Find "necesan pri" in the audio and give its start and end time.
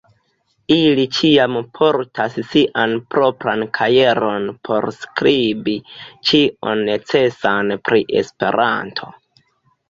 6.89-8.03